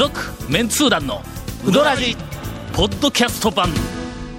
[0.00, 0.18] 続
[0.50, 1.20] メンツー団の
[1.62, 2.16] ウドラジ
[2.72, 3.68] ポッドキャスト版。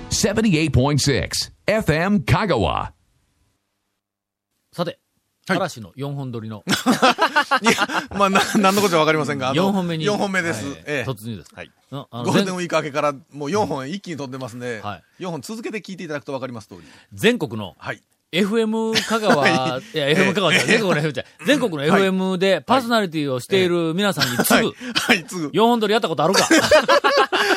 [0.10, 1.30] 78.6
[1.68, 2.89] FM Kagawa.
[4.73, 4.98] さて
[5.48, 6.63] 嵐の4本撮りの。
[7.62, 7.73] いや、
[8.18, 10.05] まあ、な、何のことかわかりませんが、あの4本目に。
[10.05, 10.66] 4本目です。
[10.88, 11.08] ええ。
[11.08, 11.71] 突入です、はい。
[11.91, 16.82] のあのゴールデン全ウィーク明けからもう4本一気に飛んでますんで、は4本続けて聞いていただくとわかります通り。
[17.13, 18.02] 全国のはい。
[18.31, 19.52] FM 香川、 い、
[19.94, 25.48] や、FM 香川じゃ全国の FM 全国の FM でパーソナリティをしている皆さんに次ぐ、はい、次ぐ。
[25.49, 26.48] 4本撮りやったことあるか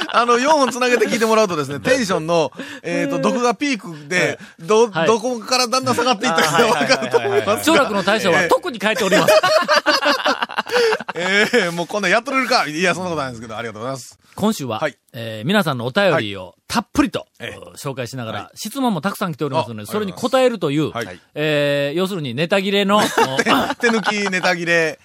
[0.12, 7.60] あの、4本つなげて聞いてもらうとですね、テンションの、えっと、どこがピークで、ど、はいどこからだんだん下がっていったかがわかると思いますが。
[7.62, 9.34] 長楽の大将は特に書いております。
[11.16, 12.66] ええもうこんなんやっとれるか。
[12.66, 14.18] いや、そんなことないんですけど、ありがとうございます。
[14.34, 23.00] 今週は、はいえー皆さんのお便りをたっぷりと、ええ紹介しながら、質問もたくさん来ておりますので、あそれに答えるという、はいえー要するにネタ切れの
[23.80, 24.98] 手抜きネタ切れ。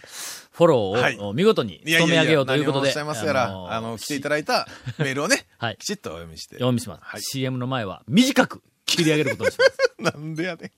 [0.63, 6.55] ォローを、見事にいやいやいや務め上げようということで、何をおっしゃいますやら、のーあの、来ていただいたメールをね、 はいきちっとお読みして。
[6.55, 9.93] 読みします、はい CM の前は短く切り上げることにします。
[10.17, 10.71] なんでやねん。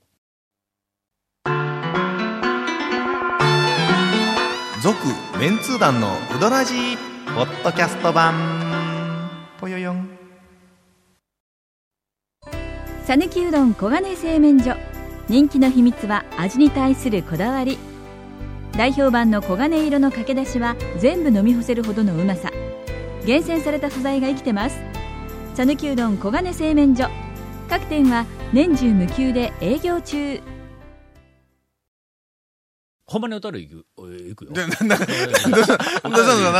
[4.82, 4.98] 続、
[5.40, 6.74] メンツー団のうどらじ
[7.28, 9.30] ポッドキャスト版。
[9.60, 10.22] ぽよよん。
[13.06, 14.76] さぬきうどん黄金製麺所
[15.28, 17.78] 人気の秘密は味に対するこだわり
[18.78, 22.52] 代表版の黄金色のかけだしは全部飲み干せるほどのうまさ。
[23.26, 24.78] 厳選された素材が生きてます。
[25.56, 27.10] 讃岐うどん黄金製麺所。
[27.70, 30.42] 各店は年中無休で営業中。
[33.12, 34.52] ほんまにおたる行く、お行くよ。
[34.54, 34.96] で、な、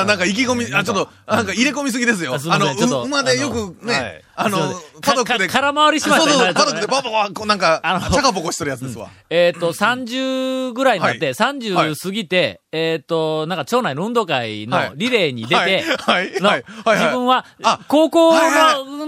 [0.04, 2.36] な、んか意気込み、あ、ちょっと、なんか入れ込みすぎですよ。
[2.50, 2.74] あの、
[3.06, 5.48] 馬でよくはいね、あのすいません、パドックで。
[5.48, 7.80] 空回りしましたそうそう、今パドックでバババこうなんか、
[8.12, 9.10] チャカポコしとるやつですわ。
[9.30, 17.00] えっ、と、30ぐらいになって、はい30過ぎて、えっ、と、なんか町内の運動会のはいリレーに出て、はい、はい、のはい、はい。
[17.00, 18.86] 自分はあ、高校の頃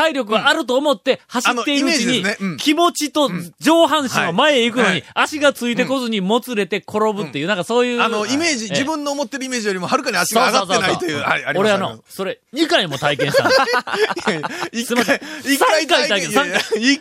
[0.00, 8.00] 体力があると思って走っているうちに気持ちと上半身は前へ行くのにはい、足がついてこずにもつれて転ぶっていう、なんかそういう。
[8.00, 8.70] あの、イメージ、ええ。
[8.70, 11.24] 自分の思ってるイメージよりもはるかに足が上がってないという。
[11.56, 13.54] 俺あの、それ、2回も体験したんで
[14.80, 14.86] す。
[14.86, 15.20] すいません。
[15.58, 16.32] 回、一回体験、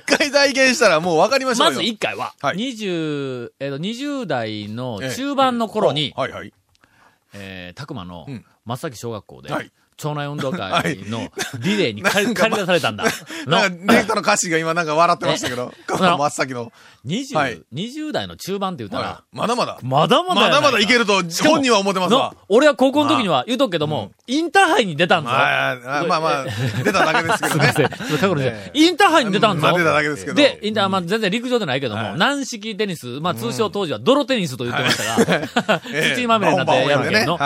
[0.06, 0.32] 回。
[0.32, 1.74] 体験したらもう分かりましょうよ。
[1.74, 2.58] まず1回は、はい。
[2.58, 6.54] 20、えっ、と、20代の中盤の頃に、はい、はい。
[7.34, 8.46] えー、たくまのうん。
[8.66, 11.28] 松崎小学校で、はい町内運動会の
[11.60, 13.04] リレーに借り出されたんだ。
[13.46, 16.72] のなんか、ディレクターの歌詞が今なんか笑ってましたけど、 え真っ先の。
[17.06, 19.78] 20、はい20代の中盤って言ったら、はいまだまだ。
[19.84, 22.34] まだまだまだまだいけると、本人は思ってますのわ。
[22.48, 25.30] 俺は高校の時には言うとくけども、インターハイに出たんぞ。
[25.30, 25.76] まあ、
[26.08, 26.46] まあまあ、
[26.84, 27.74] 出ただけですけどね。
[27.74, 28.72] すいません。
[28.74, 29.64] インターハイに出たんぞ。
[29.64, 30.36] まあ出ただけですけど。
[30.36, 37.40] で、インター、まあ全然陸上じゃないけども、はい軟式テニス、まあ通称当時は泥テニスと言ってましたが、ええ土まみれになってやるけど、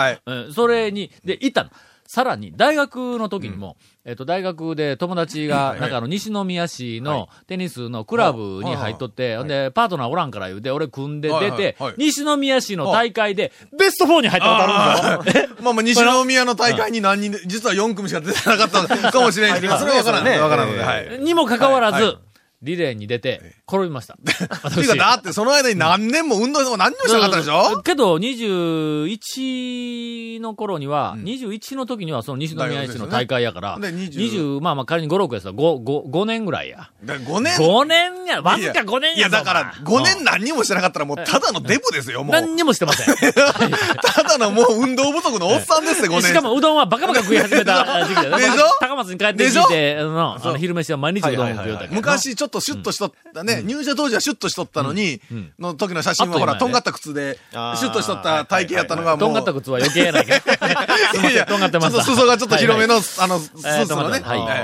[0.54, 1.70] それに、で、行ったの。
[2.06, 15.48] さらに、大学の時にも、えっと、大学で友達が、なんかあの、西宮市のテニスのクラブに入っとって、で、パートナーおらんから言うて、俺組んで出てはいはいはい、西宮市の大会で、ベスト4に入ったことあるんだよ。
[15.62, 20.40] まあまあ、西宮の大会に何人で、実は4組しか出てなかったのかもしれないけど、それはわからない。
[20.40, 21.18] わからないので、はい。
[21.20, 22.18] にもかかわらず
[22.64, 24.14] リレーに出て、転びました。
[24.16, 27.82] っていうか、だってその間に何年も運動も何にもしなかったでしょ？
[27.82, 36.90] けど、21の頃には、21の時にはその西宮市の大会やから、で20 20、まあまあ仮に5、6やったら5、5、5年ぐらいや。
[37.04, 42.32] 5年？5年や、わずか5年やいや、だから、5年な何にもしてなかったらもう、ただのデブですよ、もう。
[42.32, 43.14] 何にもしてません。
[43.14, 46.22] ただのもう運動不足のおっさんですよ、5年。
[46.22, 48.54] しかもうどんはバカバカ食い始めた時期だでしょ？
[48.80, 55.20] 高松に帰ってきて、あの、昼飯は毎日うどんを食うたから昔ちょっとシュッとしとったね、入社当時はシュッとしとったのに、
[55.58, 59.18] の時の写真はほら、とんがった靴で、シュッとしとった体型やったのがもう。
[59.20, 60.40] とんがった靴は余計やないか。
[60.40, 60.46] す
[61.18, 62.04] いません、とんがってました。
[62.04, 64.20] ちょっと裾がちょっと広めの、あの、スえーーツのね、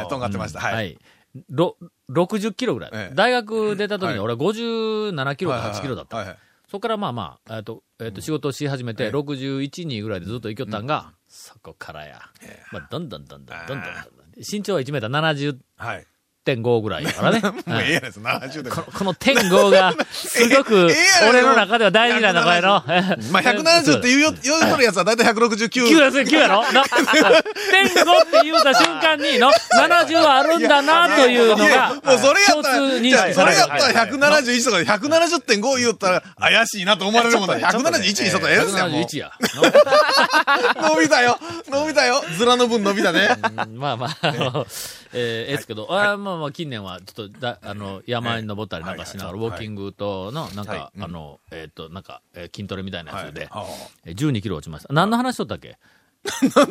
[0.08, 0.60] とんがってました。
[0.60, 0.74] はい。
[0.74, 0.98] はい。
[1.48, 1.76] ろ
[2.10, 2.90] 60キロぐらい。
[2.92, 6.16] ええ大学出た時にはい俺は57キロか8キロだった。
[6.16, 6.36] はいはい
[6.70, 12.20] そこからまあまあ、えっと、えっと、仕事をし始めて、ええ61、2ぐらいでずっと行きよったんが、そこからや。
[12.70, 14.26] まあ、どんどんどんどん、どんどんどんどん。
[14.36, 16.06] 身長は1メーターはい。
[16.56, 17.40] 70.5ぐらいやからね。
[17.42, 18.70] もうええうんやです、70で。
[18.70, 20.90] この この点5が、すごく
[21.28, 22.82] 俺の中では大事なの、これの。
[23.30, 25.88] まあ、170って言うよ、言うとるやつはだいたい169。
[25.88, 26.62] 9や9やろ？
[26.72, 37.58] な点5って言うた瞬間にの、70はあるんだな、というのが、もうそれや共ったら、それやったら171とかで170.5言ったら怪しいなと思われるもんだ。
[37.58, 39.02] 171にしたらええですよ、もう。
[39.02, 39.32] 171や。
[40.90, 41.38] 伸びたよ
[41.68, 43.36] 伸びたよズラの分伸びたね。
[43.66, 44.66] うんまあまあ、あの、
[45.12, 53.66] えー、ええですけど、あーまあまあ、近年は、ちょっと、だ、あの、山に登ったりなんかしながら、ウォーキングとの、なんか、あの、えっと、なんか、えー筋トレみたいなやつで、は
[54.06, 54.92] えー12キロ落ちました。
[54.92, 55.76] 何の話しとったっけ？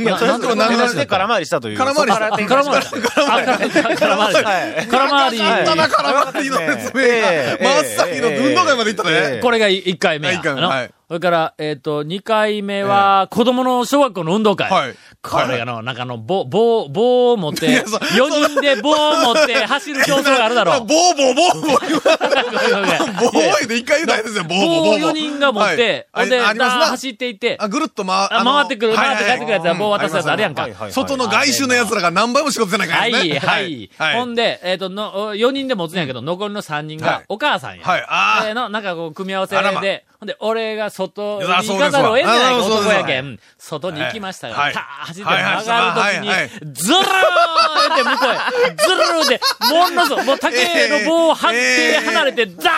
[0.06, 1.78] なそれとも何なして空回りしたという。
[1.78, 2.26] 空回りした。
[2.30, 2.82] そこから展空回り。
[2.82, 3.22] 開しまして。
[3.22, 4.46] あ空空回り。
[4.46, 4.88] はい。
[4.88, 5.38] 空回り。
[5.40, 9.42] 簡単な空回りの説明ええが、真っ先の運動会まで行ったええね。
[9.42, 10.34] これが1回目や。
[10.36, 10.62] 一回目
[11.10, 14.70] それから、えっ、と、2回目は、子供の小学校の運動会。
[14.70, 18.94] はいこれがの、なんかあの、棒、棒、棒を持って、やそ4人で棒を
[19.34, 20.80] 持って走る競争があるだろう。
[20.86, 25.12] ボーボーボーボー言わボいやーで一回言うたらいいですよ、棒をボーボー。
[25.12, 30.70] 4人が持って、ほんで、走っていって、あ、ぐるっと回、あ回ってくる、回って帰ってくるやつは棒渡すやつあるやんか。
[30.92, 33.40] 外の外周の奴らが何倍も仕事せないからはい、ね。
[33.40, 33.90] はい。
[34.16, 37.84] ほんで、えっ、と、の、4人で持つんやけど、残りの3人はいがお母さんや。
[37.84, 43.40] はいあーでの、なんかこう、組み合わせで、ほんで、俺が外に行かざるを得ない男やけあん。
[43.58, 44.74] 外に行きましたが、はい。
[44.74, 49.42] たー走って曲がるときにズルーって向こうへ、ズルーって、
[49.74, 52.72] ものすごい、もう竹の棒を張ってえー離れて、ザ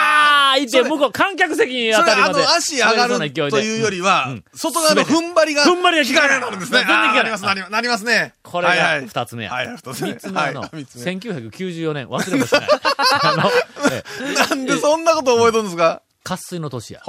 [0.56, 2.34] ー行って、向こう観客席に当たりまで。
[2.42, 3.18] の、足上がる
[3.50, 6.40] というよりは、外側の踏ん張りが、踏ん張りが効かない。
[6.40, 6.84] なるんですね。
[6.84, 8.34] なります、なります、ね。
[8.42, 9.50] これが二つ目や。
[9.82, 11.12] 三つ目はの、はい三つ目。
[11.12, 12.68] 1994年、忘れもしない。
[13.22, 13.50] あの、
[13.90, 14.02] え
[14.48, 16.02] なんでそんなこと覚えとるんですか？
[16.24, 17.02] 渇水の年や。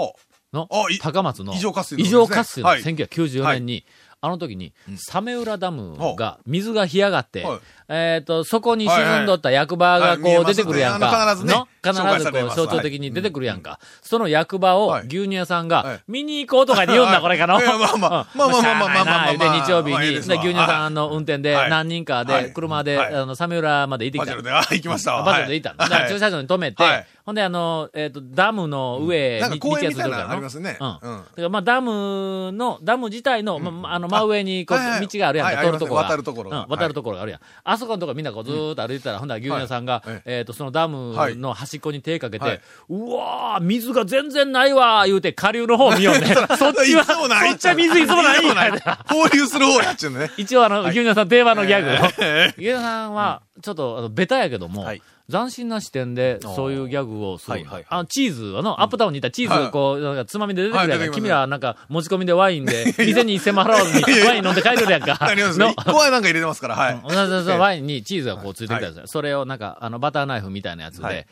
[0.53, 2.81] ほの高松の、異常渇水の異常渇水のはい。
[2.81, 3.85] 1994年に、
[4.21, 10.35] あの時に、サメ浦ダムが、水が干上がってはい、えっと、そこに沈んどった役場がはいはい。
[10.35, 11.07] こう出てくるやんか。
[11.07, 11.45] はい見えます。
[11.45, 11.93] ね必
[12.23, 13.79] ずこう象徴的に出てくるやんか。
[14.01, 15.07] その役場をはい。
[15.07, 17.21] 牛乳屋さんがはい、見に行こうとか言うんだ、はい。
[17.21, 17.61] これからの。
[17.61, 18.39] いやまあまあうん。
[18.39, 21.69] まあまあまあまあまあまあ言うて日曜日に、牛乳屋さんの運転ではい。
[21.69, 22.53] 何人かで、はい。
[22.53, 23.15] 車で、はい。
[23.15, 24.31] あの、サメ浦まで行ってきた。
[24.31, 24.43] バジル。
[24.43, 25.23] で、あ、行きましたわ。
[25.23, 27.07] バスで行った駐車場に止めて、はい。
[27.25, 30.77] ほんで、あの、えっ、と、ダムの上に、なんか公園みたいなの道がついてるからありますね。
[30.79, 30.87] うん。
[30.87, 30.99] うん。
[30.99, 35.07] だからまあ、ダムの、ダム自体の、まあ、あの、真上に、こう、はいはい。
[35.07, 36.01] 道があるやんか、はい通るとこが。
[36.01, 36.65] あります渡るところ。
[36.67, 37.39] 渡るところがあるやん。
[37.73, 40.21] あそこのとこみんなこう、ずーっと歩いてたら、ほんなら牛乳屋さんが、はい。
[40.25, 42.61] えっ、と、そのダムの端っこに手かけて、はい。
[42.89, 46.35] うわー、水が全然ないわー、言うて、下流の方見よ うね。
[46.57, 48.39] そっちは、いつもないそっちは水いつもない。
[48.39, 48.71] いつもない。
[48.71, 50.31] 放流する方やっちゅうのね。
[50.37, 51.89] 一応あの、牛乳屋さん定番のギャグ。
[52.23, 52.45] え。
[52.49, 57.65] 牛乳屋さんは、ちょっと、あの、ベタやけども、はい斬新な視点で、そういうギャグをする。
[57.87, 61.09] あの、チーズ、あの、アップタウンにいたチーズがこう、なんかつまみで出てくるやんか。
[61.09, 65.17] 君らなんか、持ち込みでワインで、店に一銭も払わずにワイン飲んで帰れるやんか。
[65.23, 65.67] ありますの。
[65.67, 65.75] ね。
[65.77, 67.01] 一個はなんか入れてますから、はい。
[67.01, 68.89] そうそうワインにチーズがこうついてきたん。
[68.89, 69.03] ですよ。
[69.07, 71.25] それをなんか、あの、バターナイフみたいなやつではい、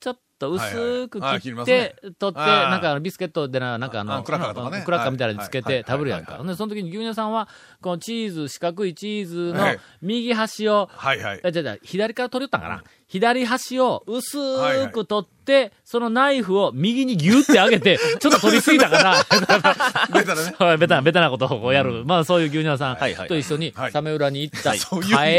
[0.00, 4.82] ちょっと薄く切切って、取って、なんかビスケットでな、なんかあの、あクラッカーとかね。
[4.84, 5.84] クラッカーみたいなのにつけてはい。
[5.86, 6.42] 食べるやんか。
[6.42, 7.48] で、その時に牛乳屋さんは、
[7.80, 9.80] このチーズ、四角いチーズのはい。
[10.02, 11.40] 右端を、はいはい。
[11.42, 19.22] えじゃあじゃあ左から取り寄ったんかな、左端を薄はいはいく取って、そのナイフを右にギュって上げて、 ちょっと取りすぎたかな。
[20.12, 20.54] ベタだね。
[20.58, 22.02] はいベタな、ベタなことをこうやる。
[22.04, 24.80] まあそういう牛乳屋さんはいはいと一緒にはい、サメ浦に行った帰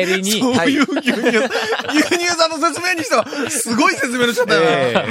[0.05, 5.05] りに、そういう牛乳、牛乳さんの説明にしては、すごい説明の仕方えや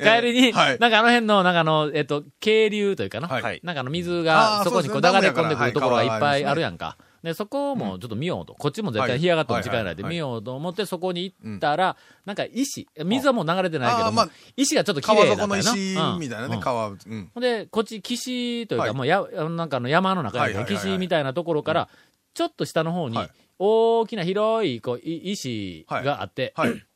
[0.00, 0.20] えな。
[0.20, 3.28] 帰りに、はいなんかあの辺の、なんかあの、えっと、渓流というかな。
[3.28, 6.96] はいなんかあの水あがーそこにこう流れ込んでくるところがいっぱいあるやんダか。
[7.22, 8.54] で、そこもちょっと見ようと。
[8.54, 14.24] こっちも絶対干上がっても時間ないで見ようと思ってそこに行ったら、なんか石、水はもう流れてないけども
[14.56, 15.62] 石がちょっと綺川麗だったよな。
[15.62, 16.60] 底の石うんみたいなね、うん。
[16.60, 16.88] 川。
[16.88, 17.30] うん。
[17.36, 18.94] で、こっち岸というか、はい。
[18.94, 21.88] もうや、なんかあの山の中に岸みたいなところから、
[22.34, 26.54] ちょっと下の方にはい、大きな広い、こう、い石があって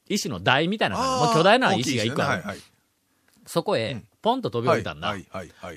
[0.09, 2.43] 石の台みたいなもう巨大な石が一個ある
[3.45, 5.15] そこへ、ポンと飛び降りたんだ。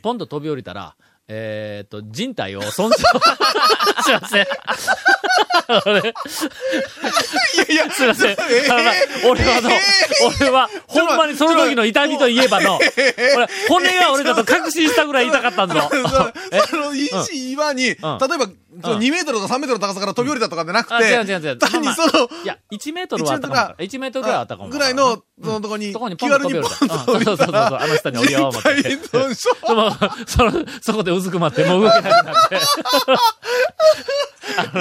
[0.02, 0.96] ポンと飛び降りたら、
[1.32, 3.04] えーっと、人体を損傷
[4.04, 4.48] しません。
[5.86, 6.04] 俺 い
[7.58, 8.38] やいや、すいません。
[9.26, 9.70] 俺はの、
[10.40, 15.76] 俺は、ほんまにその時の痛みといえばの、俺、骨が折れたと確信したぐらい痛かったんぞ。
[16.52, 16.60] え？
[16.60, 18.20] あの、石岩に、例えば、
[18.82, 21.58] その2メートルとか3メートルの高さから飛び降りたとかじゃなくあ、違うて、違う違う。
[21.58, 21.92] 単にい
[22.46, 23.84] や、1メートルはあったかも。
[23.84, 24.70] 1メートルぐらいあったかも。
[24.70, 27.06] ぐらいの、そのとこに、とこにポン気軽にと飛び降りた。
[27.06, 28.70] ポンとうんそうそうそうそう、あの下に降りよう思って。
[30.28, 32.60] その、そこでうずくまって、もう動けなくなって。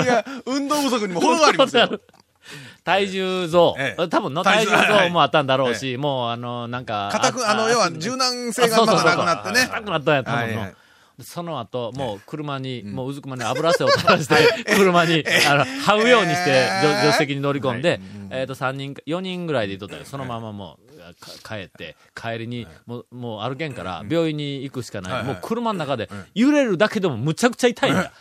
[0.05, 0.25] いや、
[0.59, 1.89] 運動不足にも程がありますよ。
[2.85, 3.75] 体重増。
[3.79, 3.97] え。
[3.99, 4.09] え。
[4.09, 7.11] 多分の体体重重増もあったんだろうし、もうあの、なんか。
[7.13, 9.67] 硬く、あの、要は柔軟性がまだなくなってね。
[9.67, 10.47] 硬くなったんや、多分の。
[10.47, 10.75] はいはい。
[11.21, 14.37] その後、もう車に、もううずくまに油汗を垂らして、
[14.77, 18.01] 車に、あの、這うようにして、助助手席に乗り込んで、
[18.31, 20.05] えっと、3人か、4人ぐらいでいとったよ。
[20.05, 25.25] そのままもう、か帰って、帰りに、もう、もう歩けんから、病院に行くしかない。
[25.25, 28.13] もう車の中で、揺れるだけでもむちゃくちゃ痛いんだ。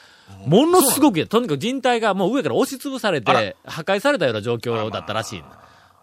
[0.46, 5.44] ものすごく、とにかく人体がもう上から押しつぶされて、破壊されたような状況だったらしい。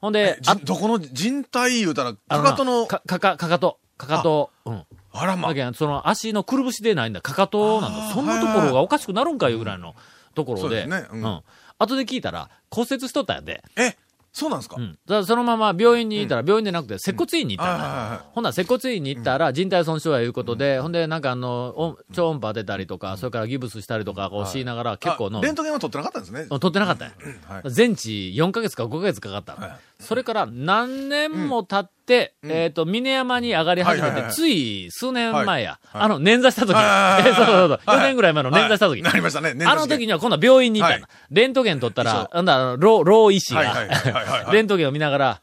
[0.01, 1.81] ほんで、じどこの人体？
[1.81, 4.85] 言うたら、あかかとの、か、かか、かかと、かかと、うん。
[5.13, 5.55] あらまだ。
[5.55, 7.21] けどその足のくるぶしでないんだ。
[7.21, 8.13] かかとなんだ。
[8.13, 9.95] そんなところがおかしくなるんかいうぐらいの
[10.35, 10.63] ところで。
[10.63, 11.43] そうですねうん
[11.77, 13.65] 後で聞いたら骨折しとったんやで。
[13.77, 13.97] え、
[14.37, 14.77] そうなんですか？
[14.79, 14.91] うん。
[14.91, 17.85] だからそのまま病院にいたら、病院でなくて、接骨院に行ったんだ。
[17.85, 26.47] はいはいはいほんなら接骨院に行ったら、人体損傷やいうことで、ほんで、なんかあの、お超音波当てたりとか、それからギブスしたりとか、こうしながら、結構のあ、レントゲンは取ってなかったんですね。
[26.49, 27.15] 取ってなかったんや。
[27.49, 27.71] はい。
[27.71, 35.79] 全治4ヶ月か5ヶ月かかったそれから何年も経って、えっ、と、峰山に上がり始めて、はいはいはいつい数年前や。
[35.87, 36.03] はい。
[36.03, 36.75] あの、捻挫した時。
[36.75, 37.29] はい。
[37.31, 37.69] えそうそうそう。
[37.71, 37.99] はい。
[38.01, 38.91] 4年ぐらい前の捻挫した時。
[38.91, 39.55] はいなりましたね。
[39.65, 41.13] あの時には今度は病院に行ったの、はい。
[41.31, 45.41] レントゲン取った一ら、緒なんだ、老、老医師が、はいはいはいはいはい レントゲンを見ながら、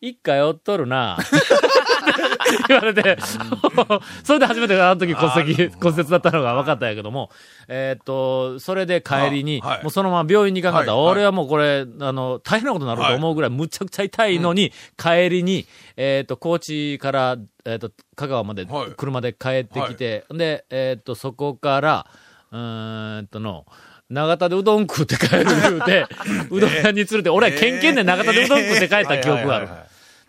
[0.00, 1.16] 一回おっとるな
[2.68, 3.18] 言われて、
[4.24, 7.30] それで初めてあの時骨折、骨折だったのが分かったんやけども、
[7.68, 10.96] えーっと、それで帰りに、もうそのまま病院に行かんかった。
[10.96, 15.66] 俺はもうこれ、あの、大変なことになると思うぐらい、むちゃくちゃ痛いのに、帰りに、
[15.96, 18.90] えーっと、高知から、えーっと、香川まではい。
[18.96, 22.06] 車で帰ってきて、で、えーっと、そこから、
[22.50, 23.66] うーんとの、
[24.10, 26.06] 長田でうどん食って帰る言うて、
[26.50, 29.68] うどん屋に連れて、俺はケンケンで長田でうどん食って帰った記憶がある。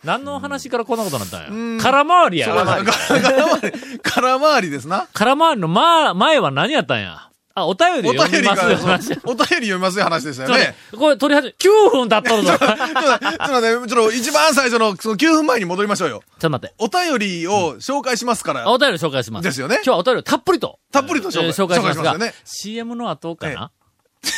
[0.03, 1.81] 何の話からこんなことになったんや？
[1.81, 2.47] 空回りや。
[2.47, 5.07] 空回り、空回りですな。
[5.13, 7.29] 空回りの前、前は何やったんや？
[7.55, 9.11] あ、お便りお読みますよ話。
[9.23, 10.75] お便り読みますよ話でしたよね。
[10.97, 12.49] これ取り始め、9分経っとるぞ。
[12.49, 12.77] ちょっちょっ
[13.19, 16.23] と待って、ちょっと一番最初のその9分前に戻りましょうよ。
[16.39, 16.73] と待って。
[16.79, 18.71] お便りを紹介しますから。
[18.71, 19.43] お便り紹介します。
[19.43, 20.79] ですよね今日はお便りをたっぷりと。
[20.91, 23.69] たっぷりと紹介しますが紹介しますよね CM の後かな、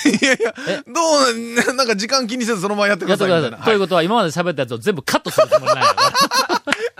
[0.06, 0.54] いやいや、
[0.88, 1.02] ど
[1.32, 3.66] う、 なんか時間気にせずそのままやってくやってください。
[3.66, 5.86] ということは、今まで喋ったやつを全部カットするつもりない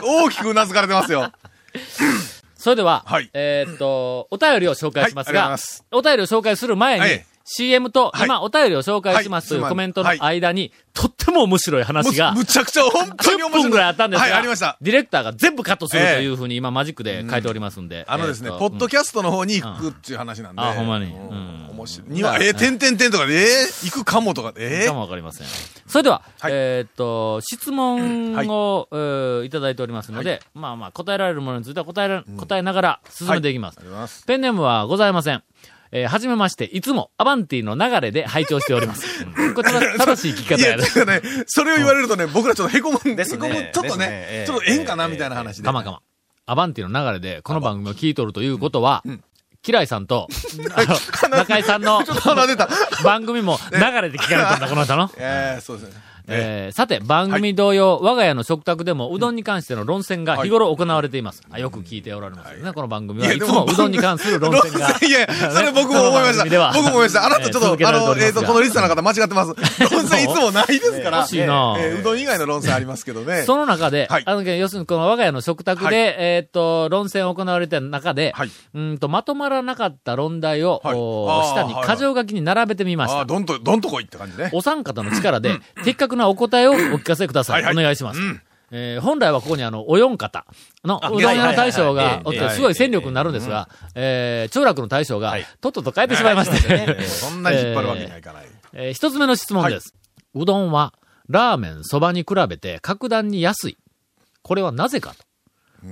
[0.04, 1.32] 大きくうなずかれてますよ。
[2.58, 3.30] それでは、はい。
[3.34, 5.60] えーっと、お便りを紹介しますが、はい
[5.92, 8.26] お便りを紹介する前に、はい CM と、はい。
[8.26, 9.70] 今お便りを紹介しますというはい。
[9.70, 13.64] コメントの間に、とっても面白い話がむ、むちゃくちゃ本当に10面白い。
[13.64, 14.78] 分ぐらいあったんですが、はい、ありました。
[14.82, 16.24] ディレクターが全部カットするとええ。
[16.24, 18.04] いうふうに今マジックで書いておりますんで。
[18.08, 20.62] あのですね、ポッドキャストの方に行くっていう話なんで。
[20.62, 21.06] あほんまに。
[21.06, 21.68] ううん。
[21.72, 22.10] 面白い。
[22.10, 25.48] には、えー、てんてんてんとかで、えー、行くかもとかで、えかもわかりません。
[25.88, 26.52] それでは、はい。
[26.54, 34.24] えーっと、質問を、えーいただいておりますので、まあまあ答えられるものについては答えら、答えながら進めていきます。
[34.26, 35.44] ペンネームはございません。
[35.92, 39.06] えーはじめまして、いつもアバンティの流れで拝聴しております。
[39.38, 40.84] うんこれ正正しい聞きいや、方やね。
[40.84, 45.64] てかね、それを言われるとね、僕らちょっとへこむんですねへこむちょっとねねえ、えちょっとええんかなみたいな話で。
[45.64, 46.02] かまかま。
[46.48, 49.04] アバンティの流れで、この番組を聞いとるということは、
[49.62, 50.28] キライさんと、
[51.32, 52.02] 中井さんの。
[53.04, 55.10] 番組も流れて聞かれたんだ、この人の。
[55.18, 56.02] ええそうですね。
[56.28, 61.44] えーさて、番組同様、我が家の食卓でもうどんに関しての論戦が日頃行われています。
[61.50, 63.32] あよく聞いておられますよね、この番組は。
[63.32, 64.90] いつもうどんに関する論戦が。
[65.06, 66.46] いや、それ僕も思いました。
[66.74, 67.26] 僕も思いました。
[67.26, 69.54] あなたちょっと、あの、えっと、りますがこのリスナーの方間違ってます。
[69.94, 71.18] 論戦いつもないですから。
[71.20, 73.44] 欲しいなえーうどん以外の論戦ありますけどね。
[73.44, 83.20] その中で、はいあの、要するにこの我が家の食卓で、はいえーっと、論戦を行われている中で、はいうんと、まとまらなかった論題を、下に箇条書きに並べてみました。
[83.20, 84.50] ああ、どんと、どんとこいって感じね。
[84.54, 87.64] お三方の力で、的確なお答えをお聞かせください。
[87.64, 88.20] はいはいお願いします。
[88.20, 88.42] うん
[88.72, 90.46] えー本来はここにあの、お四方
[90.84, 98.46] の、うどん屋の大将がおって、すごい戦力になるんですが、えー、長楽の大将がはい、とっとと変えてしまいまして、そんなに引っ張るわけにはいかない。
[98.74, 99.94] えー一つ目の質問です。
[100.34, 100.94] うどんは、
[101.30, 103.78] ラーメン、そばに比べて格段に安い。
[104.42, 105.24] これはなぜかと。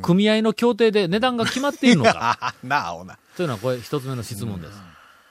[0.02, 2.38] 組合の協定で値段が決まっているのか。
[2.42, 3.18] あ なあ、おな。
[3.38, 4.74] というのはこれ一つ目の質問です。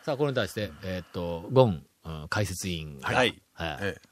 [0.04, 3.08] さあ、これに対して、えーっと、ゴン、うん解説委員が。
[3.08, 4.11] はいはいええ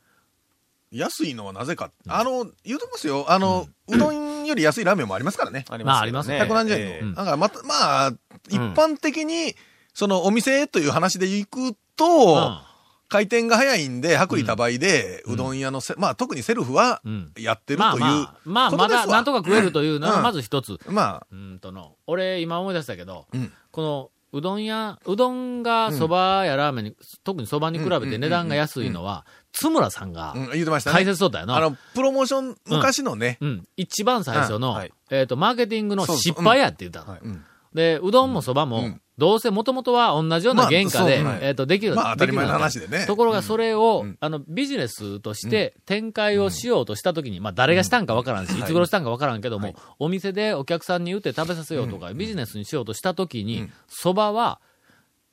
[0.92, 1.90] 安いのはなぜか。
[2.09, 3.26] あの、言うときますよ。
[3.28, 5.64] あの、うどんより安いラーメンもありますからね。
[5.68, 6.40] ありまあありますね。
[6.42, 7.14] 170え円の。
[7.16, 8.12] だからまた、まあ、
[8.49, 9.54] 一般的に、
[9.94, 11.76] そのお店という話で行くうん。
[11.97, 12.62] と、
[13.09, 17.32] 回転が早いんで、薄利多売で、うどん屋のせ、まあ特にセルフはうん。
[17.38, 20.23] やってるというまあまあ、まあまだなんとか食えるというのはうん。
[20.23, 20.78] まず一つ。
[20.88, 23.52] まあ、うーんとの、俺今思い出したけど、うん。
[23.70, 31.10] この、うどん屋、うどんが蕎麦やラーメンに、特に蕎麦に比べて値段が安いのは、津村さんがうん、言ってました解ね。
[31.10, 31.56] 説しとったよな。
[31.56, 33.64] あの、プロモーション、昔のね、うん。
[33.76, 36.22] 一番最初の、えっ、と、マーケティングのそうそう。
[36.22, 37.18] 失敗やって言ったの。
[37.20, 37.44] うん。
[37.75, 41.94] で、うどんも蕎麦も、うんどうせもともとは同じような原価で、まあそうえっ、と、できる。
[41.94, 43.04] まあ当たり前のできる話でね。
[43.06, 44.16] ところがそれを、うん。
[44.18, 54.60] あの、ビジネスとして展開をしようとしたときに、まあ誰がしたんかわからんし、いつ頃したんかわからんけども、お店でお客さんに売って食べさせようとか、ビジネスにしようとしたときに、蕎麦は、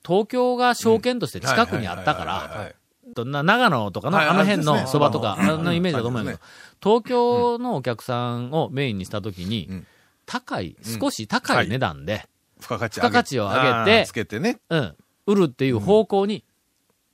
[0.06, 2.27] 東京が証券として近くにあったかはい。
[2.27, 2.48] はい。
[2.50, 2.58] はい。
[2.58, 2.75] はい
[3.08, 4.27] ら、とな長野とかのはい。
[4.27, 5.00] あの辺のあれですね。
[5.00, 5.63] 蕎麦とか、あうん。
[5.63, 6.39] のイメージだと思うけど、
[6.84, 9.88] 東京のお客さんをメインにしたときにうん、
[10.25, 12.27] 高い、少し高い値段で、
[12.60, 14.60] 付加価値付加価値を上げてつけてね。
[14.70, 14.96] うん、
[15.26, 16.44] 売るっていう方向に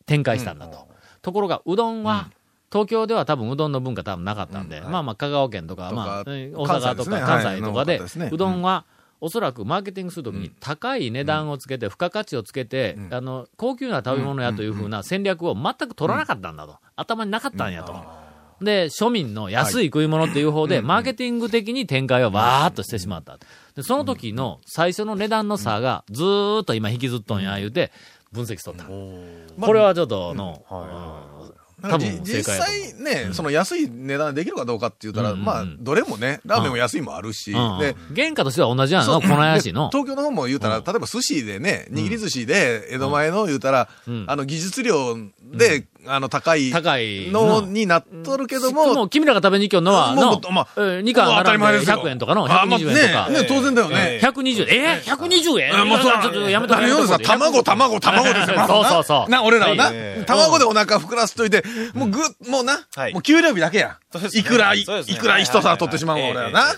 [0.06, 0.88] 展開したんだと。
[1.22, 2.30] ところが、うどんは、
[2.72, 8.86] 東京では多分うどんの文化多分なかったんで、まあまあ香川県とか、まあ、うん大阪とか関西とかで、うどんは、
[9.22, 16.78] おそらくマーケティングするときに高い値段をつけて、付加価値をつけて、あの、高級な食べ物やというふうな戦略を全く取らなかったんだと。
[16.98, 18.23] 頭になかったんやと。
[18.62, 23.38] で、庶民の安い食い物っていう方で、マーケティング的に展開をわーっとしてしまった。
[23.76, 27.92] で、その時の最初の値段の差がずーっと今引きずっとんや言うて、
[28.32, 28.86] 分析しとった。
[28.86, 31.90] これはちょっとの、うん。
[31.90, 37.80] 多分正実際ね、その安い値段でできるかどうかって言ったら、まあ、どれもね、ラーメンも安いもあるし、うん。
[37.80, 39.90] で、原価としては同じやんの、粉屋しの。
[39.90, 39.98] で。
[39.98, 40.84] 東京の方も言うたら、うん。
[40.86, 44.26] 例えば寿司でね、握り寿司で、江戸前の言うたら、うん。
[44.28, 51.98] あの、技術量で、あの、高い高いのになっとるけども、もう君らが食べに行きよんのは、もうまあ、えー二貫もう当たり前でですよ。
[52.04, 53.30] 100円とかの、あまあ120円とか。
[53.30, 54.20] ねね当然だよね。
[54.22, 54.96] 120円。
[54.96, 55.76] えー、120円？
[55.76, 56.00] あもう。
[56.00, 58.68] ちょっとやめとけ何をですかやめとけ卵、卵、卵ですよ。
[58.68, 59.32] そうそうそう。
[59.32, 59.86] な、俺らはな。
[59.86, 60.26] はい。
[60.26, 62.20] 卵でお腹膨らすといて、もうぐ、
[62.50, 63.14] もうなは、い。
[63.14, 63.98] もう給料日だけや
[64.34, 66.76] いくら、いくら一皿取ってしまうわ、俺らな。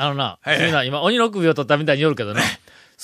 [0.00, 0.58] あのな、はい。
[0.58, 2.42] 君ら今、鬼の首を取ったみたいによるけどね、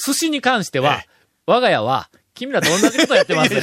[0.07, 1.03] 寿司に関しては、
[1.47, 3.55] 我が家は、君らと同じことやってます？
[3.55, 3.61] よ。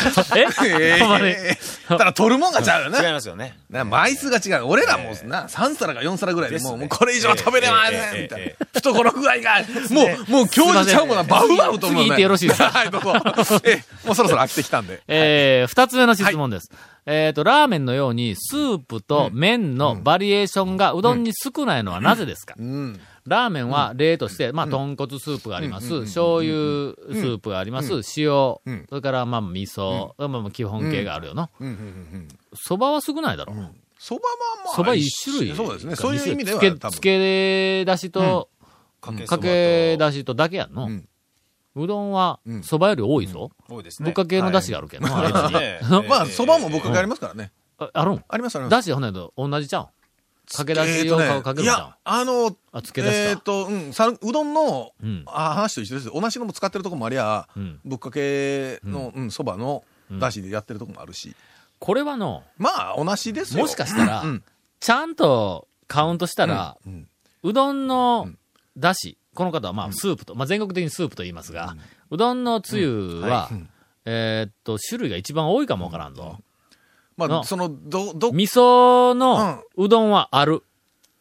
[0.80, 1.25] えほんまに。
[1.28, 1.58] ええ
[1.90, 3.12] だから取るもんがちゃうよ違いな。
[3.13, 3.58] ますよね。
[3.70, 4.66] な枚数が違う。
[4.66, 8.66] 俺らもな、3皿か4皿ぐらいでもう、もうこれ以上は食べれませんみたいなえええええ。
[8.75, 12.06] 懐具合が、もう、もう教授ちゃうもんな、バウバウと思うね。
[12.06, 12.70] 次行ってよろしいですか？
[12.70, 13.01] はい、どう
[13.66, 15.01] え、もうそろそろ飽きてきたんで。
[15.08, 16.72] えー、二つ目の質問です。
[17.06, 23.00] えっ、と、ラーメンのように、スープと麺のバリエーションがうどんに少ないのはなぜですか、うん。
[23.28, 26.01] ラーメンは例として、まあ、豚骨スープがあります。
[26.01, 27.94] 醤油スープがあります。
[28.18, 28.32] 塩、
[28.72, 31.50] んそれから、まあ、味噌、まあまあ、基本形があるよな。
[31.60, 31.84] うんうんうんう
[32.18, 32.28] ん。
[32.54, 33.54] 蕎麦は少ないだろ。
[34.00, 34.28] そばま
[34.62, 34.74] あまあ。
[34.75, 35.56] 蕎麦一種類。
[35.56, 35.96] そうですね。
[35.96, 36.92] そういう意味ではつけ、多分。
[36.92, 38.50] つけ出しと、
[39.00, 40.90] かけかけ出しとだけやんの。
[41.75, 43.50] うどんはうん、蕎麦より多いぞ。
[43.70, 44.06] 多いですね。
[44.06, 45.08] ぶっかけの出汁があるけど
[46.10, 47.51] まあ、そばも僕がありますからね。
[47.78, 48.24] ああるん？
[48.28, 48.72] ありますあります。
[48.72, 49.86] だし、ほんなと同じちゃうん？
[50.58, 53.29] かけ出しをえーとねかけるちゃうんいや、あの、あ、つけ出しか。
[53.29, 55.24] えっと、うん、さうどんのうん。
[55.27, 56.12] あ話と一緒です。
[56.12, 61.36] 同じのも使ってるとこもありゃうん、ぶっかけの、うん、そばのだしでやってるとこもあるし。
[61.79, 63.63] これはの、まあ、同じですよ。
[63.63, 64.43] もしかしたらうん、
[64.79, 67.08] ちゃんとカウントしたら、うん
[67.43, 68.29] うどんの
[68.78, 71.76] だし、この方はまあスープと、まあ全国的にスープと言いますが、
[72.12, 73.49] うどんのつゆは、
[74.06, 76.38] えーっと、種類が一番多いかもわからんぞ。
[77.17, 77.43] まあ、の。
[77.43, 80.63] その、ど、ど、味噌のうどんはある。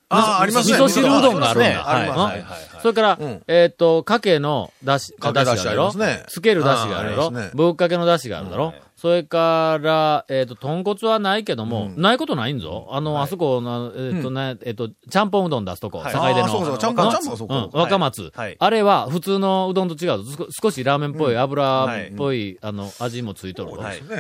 [0.09, 0.75] ああ、ありますね。
[0.75, 1.85] 味噌汁うどんがあるんだ。
[1.85, 2.39] はい。
[2.39, 2.45] ね。
[2.83, 3.43] それから、うん。
[3.47, 5.93] えーっと、かけのだし、だしがあるだろ。
[6.27, 7.31] つけるだしがあるだろ。
[7.55, 8.67] ぶっかけのだしがあるだろ。
[8.67, 12.03] はいそれから、えーっと、豚骨はないけども、うん。
[12.03, 12.87] ないことないんぞ。
[12.91, 16.13] あの、あそこの、えーっとね、えーっと、ちゃんぽんうどん出すとこ、はい。
[16.13, 16.49] 境出の。
[16.49, 17.71] そうそうちゃんぽんちゃんぽんそこ。
[17.73, 18.57] うん、若松、はい。
[18.59, 20.23] あれは普通のうどんと違う。
[20.51, 23.73] 少しラーメンっぽい、油っぽい、あの、味もついとる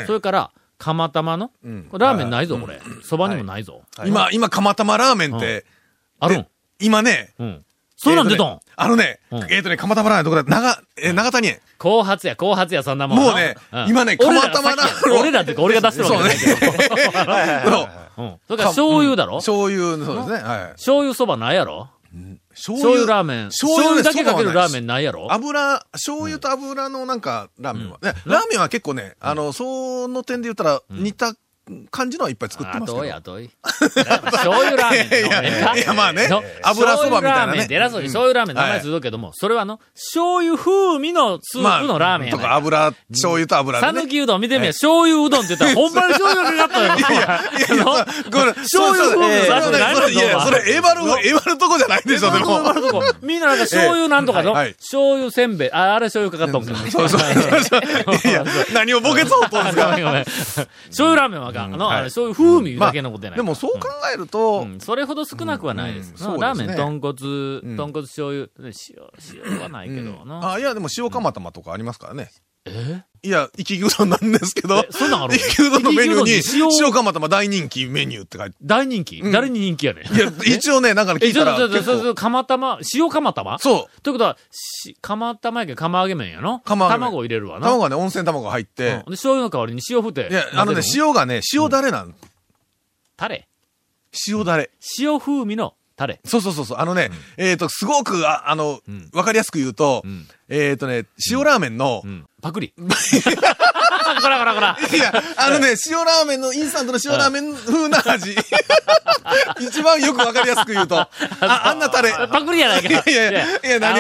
[0.07, 2.81] それから、釜玉の、うんこれラーメンないぞ、これ。
[3.03, 3.83] そばにもないぞ。
[4.07, 5.65] 今、今、釜玉ラーメンって、
[6.19, 6.43] あるん？
[6.43, 6.49] で
[6.81, 7.65] 今ね、うん。
[7.97, 11.61] そうなんでとん、あのねうん、えっとね、釜玉ラーメンのところで、長、えー、長谷園。
[11.79, 13.19] 後発や、後発や、そんなもん。
[13.19, 16.65] もうねん今ね釜玉なさっき俺らってか俺が出してるわけじゃない
[17.65, 17.77] けど。
[17.77, 18.37] そう うん。
[18.49, 19.37] それから醤油だろ？
[19.37, 20.35] 醤油、そうですね。
[20.49, 20.73] はい。
[20.73, 21.91] 醤油そばないやろ？
[22.61, 23.47] 醤醤油ラーメン。
[23.47, 24.85] 醤醤油油だけかけるラーメン。
[24.85, 25.33] ンないやろ？
[25.33, 27.99] 油、醤油と油のなんか、ラーメンは。
[28.03, 31.35] ねラーメンは結構ね、あの、その点で言ったら、似た
[31.91, 33.15] 感じのはいっぱい作ってあますけど。
[33.15, 33.51] あとい。
[33.63, 36.29] 醤油ラーメンいやいやまあね。
[36.29, 37.53] の油そばみたいなね。
[37.53, 44.01] 醤油ラーメンって偉そうに醤油ラーメンの名前するけども、それはあの、醤油風味のスープのラーメンやとか油、醤油と油でね。
[44.01, 46.99] 讃岐うどん見てみや、醤油うどんって言ったら、 ほんまに醤油がかかったよ。
[46.99, 52.61] いやいやごめん、醤油風味のそれラーメンそれいや、それ、エバル、エバルとこじゃないでしょ、でも。
[53.23, 56.91] みんななんか醤油なんとかの、醤油せんべい、あ、あれ醤油かかっとんか。
[56.91, 58.31] そうそうそう。
[58.31, 59.91] いや、何をボケそうとんですか。
[60.91, 61.75] 醤油ラーメンはあかん。
[61.75, 63.39] あの、あれ醤油風味だけのことやない。
[63.39, 66.15] でもそう考えるとう、ん、それほど少なくはないです。
[66.25, 70.53] うんねラーメン、豚骨、豚骨醤油、ね塩、塩はないけどな。
[70.53, 72.31] あ、いや、でも塩釜玉とかありますからね。
[72.67, 73.03] え？
[73.23, 78.57] いや、生きうどんなんですけどえ、そんなんある生きうどんのメニューに塩塩釜玉大人気メニューって書いて。
[78.63, 80.05] 大人気誰に人気やねん。
[80.07, 82.03] いや、一応ね、なんかね聞え、いたらちょっと、ちょっと、結構。
[82.05, 83.59] ちょっと、釜玉、塩釜玉？
[83.59, 84.01] そう。
[84.01, 86.61] ということは、し、釜玉やけど釜揚げ麺やの？
[86.61, 87.67] 釜揚げ麺卵を入れるわな。
[87.67, 90.29] 卵がね、温泉卵が入っうん醤油の代わりに塩振って。
[90.31, 92.15] いや、あのね、塩がね、塩だれなん。
[93.19, 93.47] タレ？
[94.29, 94.71] 塩だれ。
[94.99, 96.19] 塩風味のタレ。
[96.25, 96.79] そうそうそうそう。
[96.79, 102.27] あのね、えっと、すごく、ああのん、わかりやすく言うとん、えっとね、塩ラーメンのう、ん。
[102.41, 102.73] パクリ。
[104.21, 104.77] こらこらこら。
[104.93, 108.35] いや、あのね、塩ラーメンの、インスタントの塩ラーメン風な味。
[109.61, 111.09] 一番よくわかりやすく言うと、あ、
[111.41, 112.13] あんなタレ。
[112.31, 112.89] パクリやないか。
[112.89, 113.45] いやいやいや。
[113.45, 113.99] いや何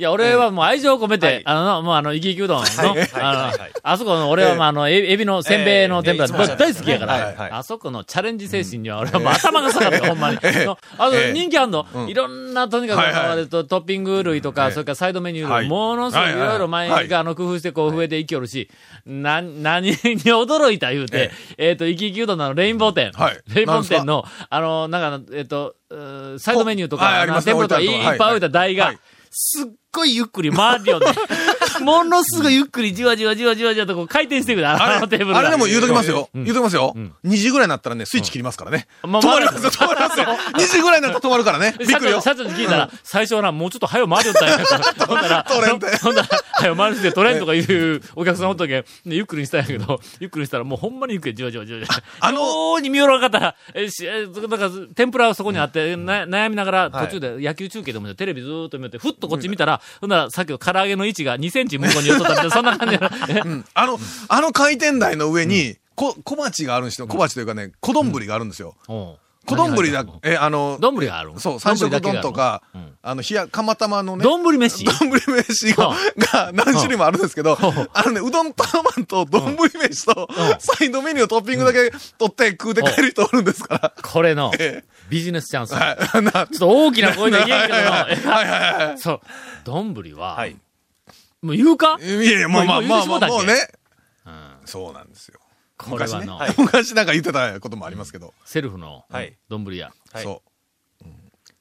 [0.00, 1.42] いや、俺はもう愛情を込めて、はい。
[1.44, 2.64] あの、もうあの、生き生きうどん。
[2.64, 3.10] の、はい。
[3.14, 6.28] あのあそこの、俺はまああの、エエビのせんべいの天ぷら。
[6.56, 10.38] 大好きやから、あそこのチャレンジ精神には俺はもう頭が下がったよ、 ほんまに。
[10.42, 11.32] のあの、ええ。
[11.34, 11.84] 人気あんの？
[12.08, 15.68] いろんな、とにかくトッピング類とか、それからサイドメニュー類、はい。
[15.68, 16.26] ものすごい。
[16.26, 16.34] はい。
[16.34, 18.70] ろいろ前はいがあの、工夫してこう増えていきよるし、
[19.04, 23.12] なん、何に驚いた言うて、えっ、と、生き生きうどんのレインボー店。
[23.12, 23.40] はい。
[23.54, 25.76] レインボー店の、あの、なんかえっ、と、
[26.38, 27.52] サイドメニューとか、はいありますね。
[27.52, 28.98] 天ぷらとかいっぱい置いた台が、はい。
[29.30, 31.06] すっごいゆっくり回るよね。
[31.84, 36.28] ものすごいゆっくりじわじわじわじわじわとこう回転していくだああのテーブルあれでも言うときますよ。
[36.34, 36.94] うん言うときますよ。
[37.24, 38.86] 2時ぐらいになったらね、スイッチ切りますからね。
[39.02, 40.26] まあ止まりますよ、止まりますよ。
[40.26, 41.74] 2時ぐらいになったら止まるからね。
[41.78, 42.22] びっ社くりよ長、。
[42.22, 44.58] 社長に聞いたら、最初はな、もうちょっと早く回りよったんや。
[45.06, 52.02] ほんなら、取れんてほんなら、早く回りして取れんとかいうお客さんおったけゆっくりにしたんやけど、ゆっくりしたらもうほんまにゆっくりじわじわじわじわ。
[52.20, 63.10] あのに見よらんかったら、え、し、え、なんか、天ぷらはそこにあって、な悩みながら、途中で野球中継でもテレビずーっと見て、ふっとこっち見たら、ほんなら、さっきの唐揚げの位置が2センチ向こうに寄っとったそんな感じやな。
[63.28, 67.06] え うんあの、あの回転台の上に、こ、小鉢があるんですよ。
[67.06, 68.74] 小鉢というかね、小丼があるんですよ。
[68.88, 72.62] おう小丼だえ、あの、丼があるそう、三色丼とか
[73.02, 73.22] あるの？
[73.22, 74.84] 冷や、釜玉のね、丼飯？
[74.84, 77.58] 丼飯がが何種類もあるんですけど、
[77.92, 80.28] あのね、うどん頼まんと、丼飯と、
[80.58, 83.92] サイドメニュートッピングだけ取って食うて帰る人おるんですから。
[84.02, 85.74] これのえビジネスチャンス。
[85.74, 86.22] はい。
[86.22, 88.98] なちょっと大きな声で言えんけどの、はいはいはいはい。
[88.98, 89.20] そう。
[89.64, 90.56] 丼は、はい。
[91.42, 91.98] もう言うか？
[92.00, 93.54] いやいや、まあまあもうまあまあ、もうね。
[94.26, 94.56] うん。
[94.66, 95.40] そうなんですよ。
[95.78, 96.54] これはの、昔ね。
[96.58, 98.34] 昔なんか言ってたこともありますけど。
[98.44, 99.36] セルフのはい。
[99.48, 99.92] 丼や。
[100.12, 100.24] はい。
[100.24, 100.42] そ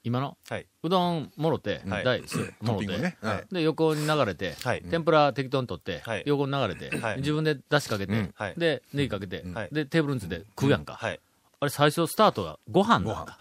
[0.02, 0.66] 今の、はい。
[0.84, 2.04] うどんもろて、はい。
[2.06, 2.22] 大、
[2.62, 3.16] もろて、
[3.52, 4.82] で、横に流れて、はい。
[4.82, 6.24] 天ぷら適当に取って、はい。
[6.26, 7.18] 横に流れて、はい。
[7.18, 9.70] 自分で出汁かけて、で、ネギかけて、はい。
[9.74, 10.94] で、テーブルについて食うやんか。
[10.94, 11.20] はい。
[11.60, 13.38] あれ最初スタートがご飯なんだ。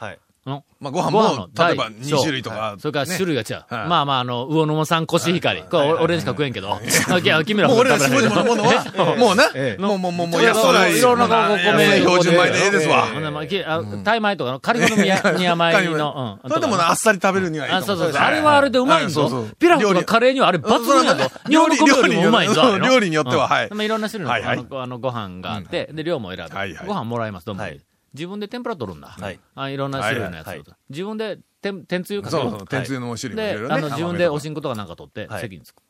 [0.80, 2.76] まあご飯ご飯例えば大2種類とか。
[2.78, 3.64] それから種類が違う。
[3.68, 5.62] はいまあまあ、あの、魚沼産コシヒカリ。
[5.62, 6.78] これ俺俺しか食えんけど。
[7.44, 10.56] 君らもう俺ら絞り物ものは、もうな、もうもうもうもう安
[10.94, 10.98] い。
[10.98, 13.06] いろんな米標準米でええですわ。
[13.06, 15.02] ほんでまあきあタイ米とかのカリフォル
[15.38, 16.50] ニア米の、うん。
[16.50, 19.46] それでもな、あっさり食べるにはいいそうそうあれはあれでうまいんぞ。
[19.58, 21.30] ピラフとかカレーにはあれ抜群やぞ。
[21.48, 22.78] 日本の米よりもうまいんぞ。
[22.78, 26.86] 料理によってはうんはいまあいろんな種類のあのご飯があって、で、量も選ぶ。
[26.86, 27.80] ご飯もらいます、どんぶりはい
[28.14, 29.08] 自分で天ぷら取るんだ。
[29.08, 33.72] はいあいろんな種類のやつはいを自分で天天つゆかけるそうそう、天つゆの種類で。
[33.72, 35.82] あの自分でおしんことかなんか取ってはい席に着く。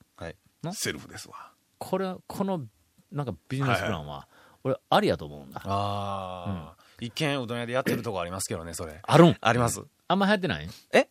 [0.73, 1.53] セルフですわ。
[1.79, 2.65] これ、この、
[3.13, 4.27] なんかビジネスプランは、
[4.65, 5.61] 俺、ありやと思うんだ。
[5.65, 6.77] ああ。
[7.01, 8.99] 一見うどん屋でやってるとこありますけどね、それ。
[9.03, 9.83] あるんあります。
[10.11, 10.69] あんま流行ってない？
[10.93, 11.09] え？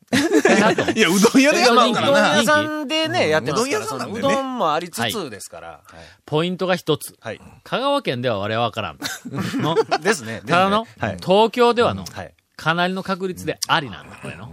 [0.97, 0.99] い？
[0.99, 2.37] や、うどん屋でやるまあうどんからな。
[2.37, 5.81] 屋さんでね、やってますから、うどん屋さんうどんもありつつですから。
[6.25, 7.15] ポイントが一つ。
[7.19, 7.39] はい。
[7.63, 8.99] 香川県では我々は分からん。
[9.61, 10.41] のはいですね。
[10.47, 11.17] ただの、はい。
[11.23, 12.33] 東京ではの、はい。
[12.55, 14.51] かなりの確率でありなんだ、これの。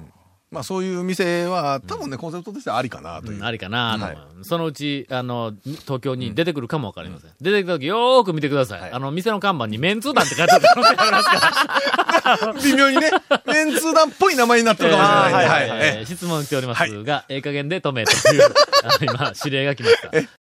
[0.55, 3.41] まあそういう店は、多分ね、コンセプトとしてはありかなというう。
[3.41, 7.31] んありかなはそのうち、あの、東京に出てくるかもわかりません。
[7.41, 8.81] 出てきた時よーく見てください。
[8.81, 12.53] はいあの、店の看板にメンツー団って書いてある可能性ありますから。
[12.63, 13.11] 微妙にね、
[13.47, 15.45] メンツー団っぽい名前になってるかもしれない。
[15.45, 15.81] えーはい。
[15.81, 18.43] ええー質問来ておりますが、ええ加減で止めという、
[18.85, 20.11] あの今、指令が来ました。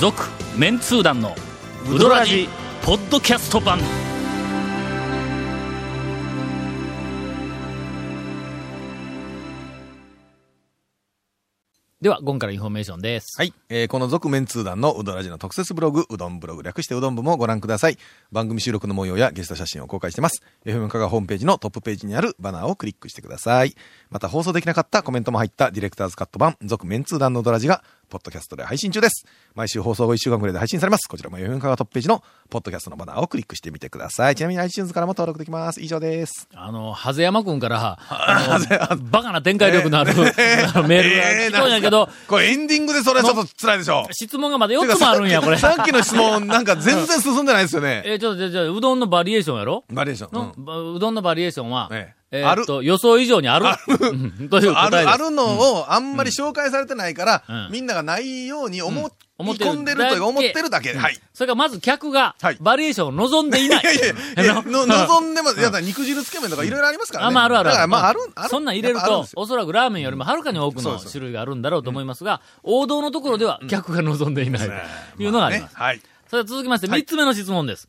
[0.00, 0.24] 続、
[0.58, 1.34] メンツー団の、
[1.90, 2.48] ウドラジ、
[2.84, 3.78] ポッドキャスト版。
[12.02, 13.28] では、今からインフォメーションです。
[13.38, 13.54] はい。
[13.70, 17.96] えーこの続メンツー団のうどらじの特設ブログ、うどんブログ略してうどん部もご覧ください。
[18.30, 20.42] 番組収録の模様やゲスト写真を公開してます。
[20.66, 23.74] FM 課がホームページのトップページにあるバナーをクリックしてください。
[24.10, 29.26] また放送できなかったコメントも入ったディレクターズカット版、続面通談のうどらじが、ポッドキャストで配信中です。
[29.54, 31.08] 毎週放送後1週間くらいで配信されます。
[31.08, 34.36] こちらも FM 香川トップページのポッドキャストのバナーをクリックしてみてください。
[34.36, 35.80] ちなみに iTunes からも登録できます。
[35.80, 36.48] 以上です。
[36.54, 37.98] あの、ハゼ山くんから、
[39.10, 40.14] バカな展開力のある、
[40.86, 44.06] メールが来とんやけど、これエンディングでそれはちょっと辛いでしょ。
[44.12, 45.58] 質問がまだ4つもあるんや、これ。
[45.58, 48.02] さっきの質問なんか全然進んでないですよね。
[48.04, 49.84] えーちょっと、じゃうどんのバリエーションやろ？
[49.92, 50.96] バリエーション。
[50.96, 51.90] うどんのバリエーションは、
[52.32, 53.66] えええーっと、予想以上にある。
[53.86, 55.14] うんというある、答えです。
[55.14, 60.92] あるのをあんまり紹介されてないから、うんみんながないように思,、思ってる込んでるというか思ってるだけ。
[60.92, 61.20] うんはい。
[61.32, 63.82] それからまず客がはい、バリエーションを望んでいない。
[63.82, 63.96] いやい
[64.36, 65.60] やいや、の望んでます。
[65.60, 67.28] いや、肉汁つけ麺とかいろいろありますからね。
[67.28, 67.90] あ、まあ、あるあるだからある。
[67.90, 68.48] まあ、ある、ある。
[68.48, 74.68] そんなん入れるとおそらくラーメンよりもはるかに多くの種類があるんだろうと思いますが、王道のところでは客が望んでいない
[75.16, 75.72] というのがあります。
[75.72, 76.02] ねはい。
[76.28, 77.88] それ続きまして、はい三つ目の質問です。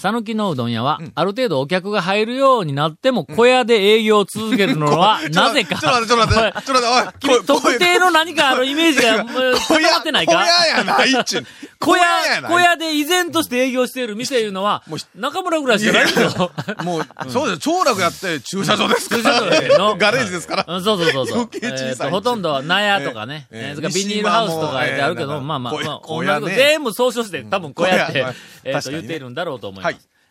[0.00, 5.76] 讃岐のうどん屋は、ある程度お客が入るようになっても、小屋で営業を続けるのは、 なぜか。
[5.78, 7.44] ちょっと待って、ちょっと待って、ちょっと待って、君、おい。
[7.44, 10.32] 特定の何かあるイメージが、もう小屋、ってないか？
[10.32, 11.46] 小屋やないっちゅう。
[11.78, 12.02] 小屋、
[12.48, 14.82] 小屋で依然として営業している店いうのは、
[15.14, 16.50] 中村ぐらいしかないんですよ。
[16.82, 17.60] もう、そうです。
[17.60, 19.78] 長楽やって駐車場ですか駐車場でら。
[19.78, 19.96] の？
[19.98, 20.64] ガレージですから。
[20.66, 21.40] うんそうそうそうそ
[22.06, 22.10] う。
[22.10, 23.46] ほとんどは納屋とかね。
[23.50, 26.00] えビニールハウスとかあるけど、ええまあまあ、ま
[26.34, 28.26] あ、全部総称して、多分小屋って
[28.64, 29.89] えっと言っているんだろうと思いまはいす。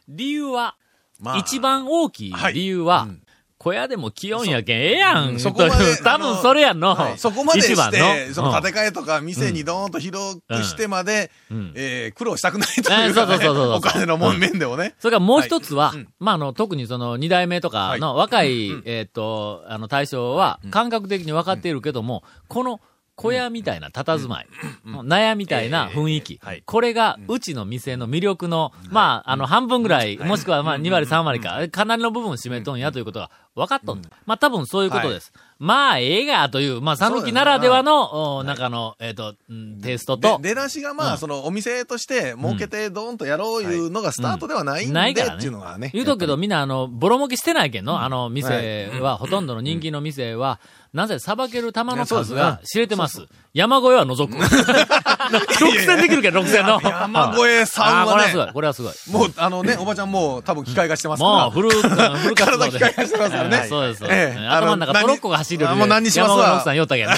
[0.10, 0.76] 理由は、
[1.20, 3.22] まあ一番大きい理由はうん、
[3.60, 5.64] 小屋でも気温やけん、ええやん、と そこ
[6.02, 6.96] 多分それやんの。
[6.96, 7.18] はい。
[7.18, 11.74] そこまで一番して、のその建て替えとか店にドーンと広くしてまで、うん。
[11.76, 13.72] えー苦労したくないというか、ねえーそうそうそうそう。
[13.74, 14.96] お金の面でもね。
[15.00, 16.08] それからもう一つは、はいうん。
[16.20, 22.80] まあ、あの、特にその、二代目とかの若い、えっ、と、あの、対象は、感覚的に分かっているけども、この、
[23.20, 24.48] 小屋みたいな佇まい、
[24.86, 26.64] 納屋みたいな雰囲気、はい。
[26.66, 33.30] これが、うちの店の魅力の、まあ、あの、半分ぐらい、もしくはまあ、2割、3割か、かなりの部分を占めとんやということが
[33.60, 34.10] 分かっとんだ。
[34.26, 35.32] まあ、多分そういうことです。
[35.60, 39.82] まあ、ええが、という、まあ、讃岐ならではの、お中の、えっ、と、うん。
[39.82, 41.18] テイストと、で出だしがまあ、うん。
[41.18, 45.36] そのお店として儲けてドーンとやろういうのがスタートではないんで、ないからね。
[45.36, 45.92] っていうのがね。
[45.94, 50.62] 言うとくけど、みんな、あの、ボロ儲けしてないけんの、あの、店は、ほとんどの人気の店は、
[50.94, 53.28] なぜ、さばける玉の数が知れてます？
[53.54, 54.40] 山越えは除く。
[54.40, 56.82] 6000できるけど、6000の。
[56.82, 58.34] 山越えさんはね。
[58.34, 59.28] これはすごい、これはすごい。
[59.28, 61.46] もう、あのね、おばちゃんもう多分機械化してますから。
[61.46, 62.36] もう、フル、フル。
[62.36, 63.58] 体機械化してますからね。
[63.58, 63.70] はい。
[63.70, 64.04] そうです。
[64.06, 64.48] ええ。
[64.48, 66.56] 頭の中トロッコが走るもう何にしますわ。
[66.56, 67.14] 奥さん酔ったけんの。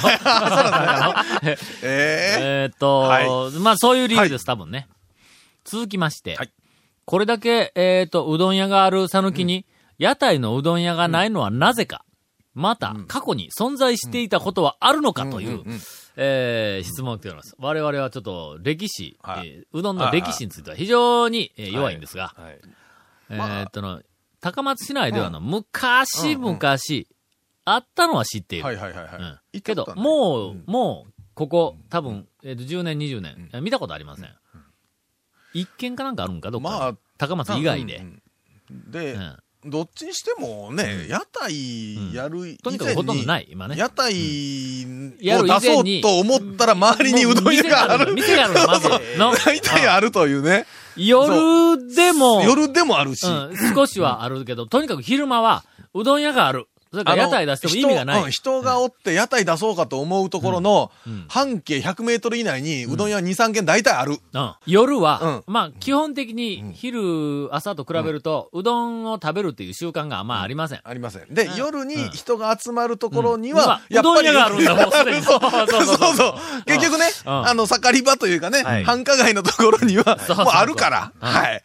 [1.44, 1.58] え。
[1.84, 4.88] えーっと、はまあそういう理由です、多分ね。
[5.64, 6.52] 続きまして、はい。
[7.06, 9.66] これだけ、えーっと、うどん屋がある讃岐に、
[9.98, 12.04] 屋台のうどん屋がないのはなぜか、
[12.54, 15.64] また、過去に存在していたことはあるのかという、
[16.16, 17.56] えー質問が来ております。
[17.60, 19.18] 我々はちょっと歴史、
[19.72, 22.60] うどんの歴史については非常に、えー弱いんですが、はい。
[23.30, 24.02] えーっとの、
[24.42, 26.60] 高松市内ではの、昔々、
[27.64, 28.66] あったのは知っている。
[28.66, 29.62] はいはいはいはい。
[29.62, 34.30] けど、もう、もう、ここ、多分、えっ、と、10年、20年、え見たことありません。
[35.54, 36.80] 一軒かなんかあるんか、どっかに。
[36.80, 37.98] まあ高松以外で。
[37.98, 38.22] うん
[38.90, 43.76] で、うんどっちにしてもね、屋台やる以とにかく前ほとんどに、ない、今ね。
[43.78, 44.82] 屋台
[45.24, 48.16] やる以を出そう前にと思ったら周りにうどん屋がある。
[48.16, 48.90] 店があるの、まず。
[49.20, 50.66] の、大体あるというね。
[50.96, 53.26] 夜でも、夜でもあるし。
[53.26, 56.68] うん、少しはあるけど、とにかく昼間は、うどん屋がある。
[56.92, 58.18] それから屋台出しても意味がない。
[58.18, 61.26] 人うん人がおって屋台出そうかと思うところのうん。
[61.30, 64.18] 半径100メートル以内にうどん屋2、3軒大体ある。
[64.34, 64.54] うん。
[64.66, 70.82] 夜は、うまあ、基本的に昼、朝と比べると、うどんを食べるっていう習慣がまあありません。
[70.84, 71.34] ありません。
[71.34, 71.56] で、うん。
[71.56, 74.22] 夜に人が集まるところには、やっぱり。
[74.22, 75.22] うどん屋があるんだもうすでに。
[75.24, 76.36] そうそうそう。
[76.66, 77.48] 結局ね、うん。
[77.48, 78.84] あの、盛り場というかね、はい。
[78.84, 81.12] 繁華街のところには、もうあるから。
[81.22, 81.28] うん。
[81.28, 81.64] はい。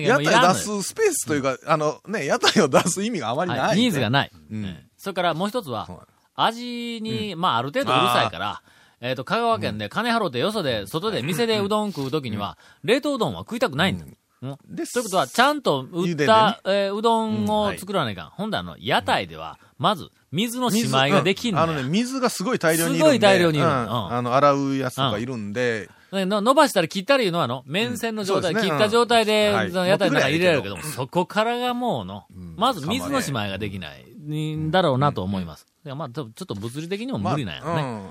[0.00, 4.30] 屋台出すスペースというか、あのね、屋台を出す意味があまりない、はい、ニーズがない。
[4.50, 4.64] うん。
[4.64, 5.98] ええそれからもう一つははい、
[6.34, 8.62] 味に、まあある程度うるさいから、
[9.00, 14.06] えっ、と、香川県で金払ってよそで、外で店でうどん食うときには、冷凍うどんは食いたくないんだ。
[14.42, 14.58] うん。
[14.66, 18.30] でということは、ちゃんと売った、えーうどんを作らないかん。
[18.30, 23.04] ほんで、あの、屋台では、まず、水のしまいができんのあのね、水がすごい大量にいるんで。
[23.04, 23.72] すごい大量にいるうん。
[23.72, 24.12] うん。
[24.12, 32.24] あの、洗うやつとかいるんで、伸ばしたり切ったりいうのは、あの、麺線の状態、そうですね切った状態で、うんはいその屋台の中に入れられるけど、持ってくれそこからがもうの、
[32.56, 35.66] まず水のしまいができない、んだろうなと思います。
[35.84, 37.82] いやまあ、ちょっと物理的にも無理なんやろね。
[37.82, 38.04] うん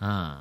[0.00, 0.36] うん。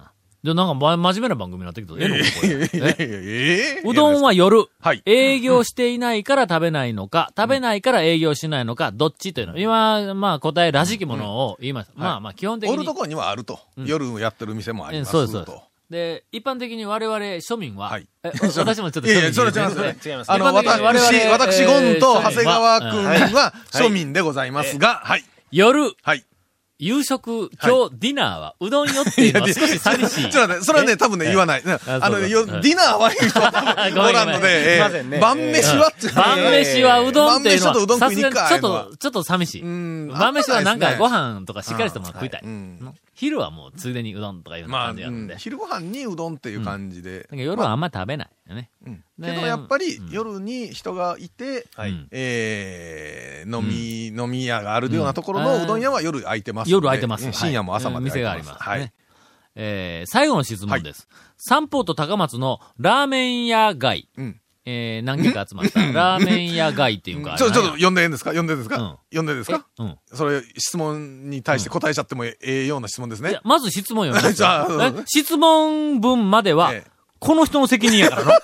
[0.45, 1.95] で、なんか、ま、真面目な番組になってきた。
[1.97, 2.49] ええのかこれ。
[2.49, 9.58] えええうどんは夜、はい営業していないから食べないのか、食べないから営業しないのか、どっちというの。
[9.58, 11.93] 今、まあ、答えらしきものを言いました。
[11.95, 12.93] まあまあ、基本的におると。
[12.93, 13.60] ころにはあると。
[13.77, 19.98] 夜やってる店もありますえそうです、そうとで一般的に我々庶民は、はいえ 私もちょっといやいや、庶民それは違いますねね。
[20.06, 25.24] 違いますあの、私、私、えーゴンと長谷川くんは庶民でございますが、はい。
[25.52, 26.26] 夜、はい。
[26.77, 30.27] 夕食、今日、ディナーは、うどんよっていうのは少し寂しい。
[30.29, 31.65] ちょっと待って、それはね、多分ね、言わない。
[31.65, 36.09] ねあのディナーは言う人はらんので、晩飯はって。
[36.09, 39.61] 晩飯はうどんっていうのは、晩飯ちょっとうどん食いに行くかさすがにちょっと、ちょっと寂しい。
[39.63, 40.07] ん。
[40.09, 42.43] 晩飯はなんかご飯とかしっかりしたもの食いたい。
[43.13, 45.33] 昼はもうついでにうどんとかいう感じがあるんで。
[45.33, 45.39] うん。
[45.39, 47.25] 昼ご飯にうどんっていう感じで。
[47.31, 48.27] 夜はあんまり食べない。
[48.44, 48.69] よね。
[48.86, 56.71] うんねけどやっぱりうん夜に人がいて、はいうんえー、飲み、飲み屋があるようなところのうんうどん屋は夜空いてます。
[56.71, 57.25] 夜空いてます。
[57.25, 58.55] うん深夜も朝まではい店があ空いてます。
[58.55, 58.69] ります。
[58.69, 58.93] はいね。
[59.55, 61.08] えー最後の質問です。
[61.38, 64.10] 三方と高松のラーメン屋街。
[64.17, 64.41] うん。
[64.67, 67.36] えー何軒か集まった ラーメン屋街っていうか。
[67.38, 68.31] ちょ、ちょっとなんや読んでいいんですか？
[68.31, 69.65] 読んでいいんですか、うん読んでいいですか？
[69.79, 69.84] え？
[69.84, 69.97] うん。
[70.13, 73.39] それ、質問に対して答えちゃってもええような質問ですね。
[73.43, 74.13] まず質問よ。
[74.17, 74.19] ね？
[75.05, 76.91] 質問文まではええ、
[77.25, 78.31] この人の責任やからの。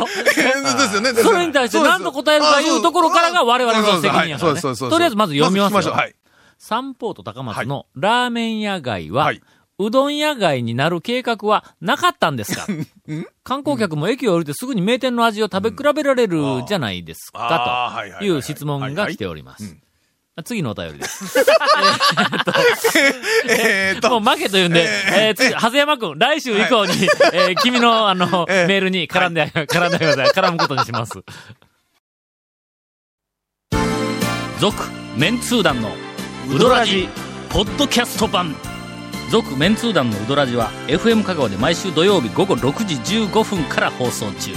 [0.00, 1.12] のですよね。
[1.22, 4.60] それに対して何と答えるかいうところからが我々の責任やからね。
[4.60, 5.94] とりあえずまず読みますよましょう。
[5.94, 6.14] はい。
[6.58, 9.40] 三方と高松のラーメン屋街は、はい。
[9.78, 12.66] うどん屋街になる計画はなかったんですか？
[13.42, 17.92] 観光客も駅を降りてすぐに名店の味を食べ比べられるじゃないですか？
[18.18, 19.76] という質問が来ております。
[20.42, 21.38] 次のお便りです。
[23.48, 26.92] えーっと、もう負けというんで、えー次、長谷山くん、来週以降に、
[27.32, 30.26] えー君の、あの、ええメールに絡んで、絡んでください。
[30.28, 31.12] 絡むことにします。
[34.58, 34.82] 続、
[35.16, 35.94] メンツー団の
[36.50, 37.08] ウドラジ
[37.48, 38.56] ポッドキャスト版
[39.30, 44.52] 続メンツー団のウドラジは FM 香川で毎週土曜日午後6時15分から放送中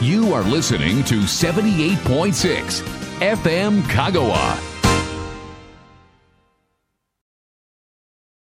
[0.00, 2.84] You are listening to 78.6
[3.20, 4.71] FM Kagawa.